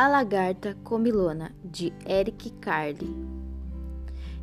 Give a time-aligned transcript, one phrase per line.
[0.00, 3.14] A Lagarta Comilona, de Eric Carle.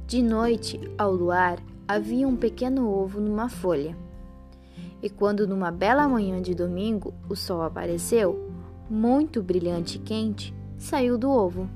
[0.05, 3.97] De noite, ao luar, havia um pequeno ovo numa folha.
[5.01, 8.51] E quando numa bela manhã de domingo o sol apareceu,
[8.87, 11.67] muito brilhante e quente, saiu do ovo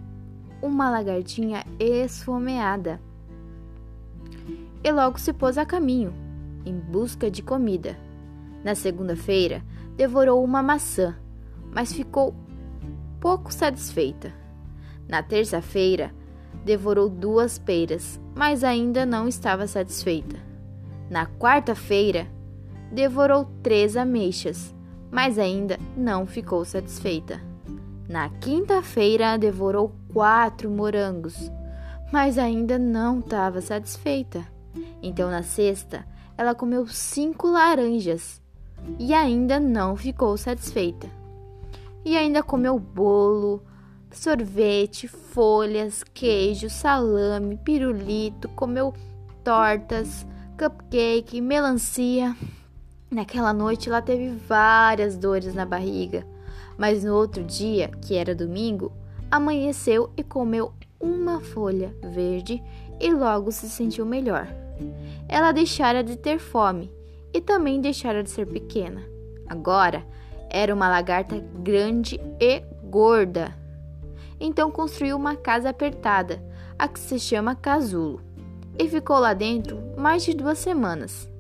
[0.61, 3.01] uma lagartinha esfomeada.
[4.83, 6.13] E logo se pôs a caminho,
[6.67, 7.97] em busca de comida.
[8.63, 9.63] Na segunda-feira,
[9.97, 11.17] devorou uma maçã,
[11.73, 12.35] mas ficou
[13.21, 14.33] pouco satisfeita.
[15.07, 16.11] Na terça-feira,
[16.65, 20.37] devorou duas peiras, mas ainda não estava satisfeita.
[21.09, 22.27] Na quarta-feira,
[22.91, 24.75] devorou três ameixas,
[25.11, 27.39] mas ainda não ficou satisfeita.
[28.09, 31.51] Na quinta-feira, devorou quatro morangos,
[32.11, 34.45] mas ainda não estava satisfeita.
[35.01, 36.05] Então, na sexta,
[36.37, 38.41] ela comeu cinco laranjas
[38.97, 41.20] e ainda não ficou satisfeita.
[42.03, 43.61] E ainda comeu bolo,
[44.11, 48.93] sorvete, folhas, queijo, salame, pirulito, comeu
[49.43, 50.25] tortas,
[50.57, 52.35] cupcake, melancia.
[53.09, 56.25] Naquela noite ela teve várias dores na barriga,
[56.77, 58.91] mas no outro dia, que era domingo,
[59.29, 62.61] amanheceu e comeu uma folha verde
[62.99, 64.47] e logo se sentiu melhor.
[65.27, 66.91] Ela deixara de ter fome
[67.33, 69.01] e também deixara de ser pequena.
[69.47, 70.05] Agora
[70.51, 73.55] era uma lagarta grande e gorda.
[74.39, 76.43] Então construiu uma casa apertada,
[76.77, 78.21] a que se chama casulo,
[78.77, 81.31] e ficou lá dentro mais de duas semanas.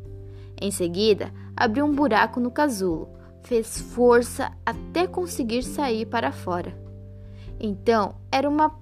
[0.59, 3.09] Em seguida, abriu um buraco no casulo,
[3.41, 6.73] fez força até conseguir sair para fora.
[7.59, 8.73] Então era uma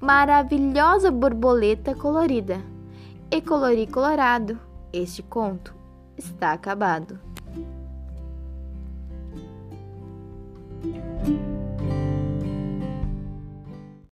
[0.00, 2.60] maravilhosa borboleta colorida.
[3.30, 4.60] E colori colorado,
[4.92, 5.74] este conto
[6.16, 7.31] está acabado.
[10.82, 10.96] Thank
[11.28, 11.71] you.